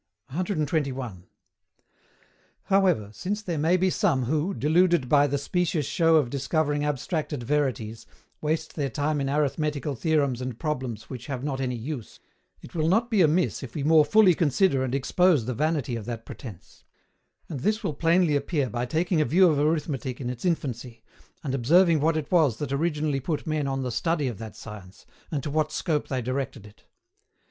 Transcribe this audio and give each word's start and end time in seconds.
121. 0.29 1.27
However, 2.63 3.11
since 3.13 3.43
there 3.43 3.59
may 3.59 3.77
be 3.77 3.91
some 3.91 4.23
who, 4.23 4.51
deluded 4.55 5.07
by 5.07 5.27
the 5.27 5.37
specious 5.37 5.85
show 5.85 6.15
of 6.15 6.31
discovering 6.31 6.83
abstracted 6.83 7.43
verities, 7.43 8.07
waste 8.41 8.73
their 8.75 8.89
time 8.89 9.21
in 9.21 9.29
arithmetical 9.29 9.93
theorems 9.93 10.41
and 10.41 10.57
problems 10.59 11.07
which 11.07 11.27
have 11.27 11.43
not 11.43 11.61
any 11.61 11.75
use, 11.75 12.19
it 12.63 12.73
will 12.73 12.87
not 12.87 13.11
be 13.11 13.21
amiss 13.21 13.61
if 13.61 13.75
we 13.75 13.83
more 13.83 14.03
fully 14.03 14.33
consider 14.33 14.83
and 14.83 14.95
expose 14.95 15.45
the 15.45 15.53
vanity 15.53 15.95
of 15.95 16.05
that 16.05 16.25
pretence; 16.25 16.83
and 17.47 17.59
this 17.59 17.83
will 17.83 17.93
plainly 17.93 18.35
appear 18.35 18.71
by 18.71 18.87
taking 18.87 19.21
a 19.21 19.25
view 19.25 19.47
of 19.49 19.59
Arithmetic 19.59 20.19
in 20.19 20.31
its 20.31 20.45
infancy, 20.45 21.03
and 21.43 21.53
observing 21.53 21.99
what 21.99 22.17
it 22.17 22.31
was 22.31 22.57
that 22.57 22.71
originally 22.71 23.19
put 23.19 23.45
men 23.45 23.67
on 23.67 23.83
the 23.83 23.91
study 23.91 24.25
of 24.27 24.39
that 24.39 24.55
science, 24.55 25.05
and 25.29 25.43
to 25.43 25.51
what 25.51 25.71
scope 25.71 26.07
they 26.07 26.23
directed 26.23 26.65
it. 26.65 26.85